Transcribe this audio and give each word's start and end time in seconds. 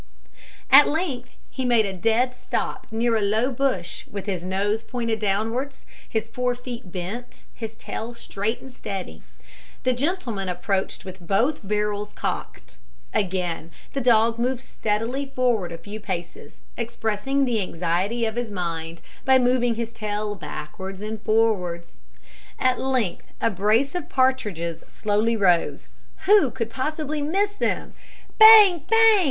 At 0.71 0.87
length 0.87 1.29
he 1.51 1.63
made 1.63 1.85
a 1.85 1.93
dead 1.93 2.33
stop 2.33 2.87
near 2.89 3.15
a 3.15 3.21
low 3.21 3.51
bush, 3.51 4.07
with 4.07 4.25
his 4.25 4.43
nose 4.43 4.81
pointed 4.81 5.19
downwards, 5.19 5.85
his 6.09 6.27
fore 6.27 6.55
feet 6.55 6.91
bent, 6.91 7.43
his 7.53 7.75
tail 7.75 8.15
straight 8.15 8.61
and 8.61 8.71
steady. 8.71 9.21
The 9.83 9.93
gentleman 9.93 10.49
approached 10.49 11.05
with 11.05 11.19
both 11.27 11.59
barrels 11.63 12.13
cocked. 12.15 12.79
Again 13.13 13.69
the 13.93 14.01
dog 14.01 14.39
moved 14.39 14.61
steadily 14.61 15.27
forward 15.27 15.71
a 15.71 15.77
few 15.77 15.99
paces, 15.99 16.57
expressing 16.77 17.45
the 17.45 17.61
anxiety 17.61 18.25
of 18.25 18.37
his 18.37 18.49
mind 18.49 19.03
by 19.23 19.37
moving 19.37 19.75
his 19.75 19.93
tail 19.93 20.33
backwards 20.33 21.01
and 21.01 21.21
forwards. 21.21 21.99
At 22.57 22.79
length 22.79 23.27
a 23.39 23.51
brace 23.51 23.93
of 23.93 24.09
partridges 24.09 24.83
slowly 24.87 25.37
rose. 25.37 25.89
Who 26.25 26.49
could 26.49 26.71
possibly 26.71 27.21
miss 27.21 27.53
them! 27.53 27.93
Bang! 28.39 28.81
bang! 28.89 29.19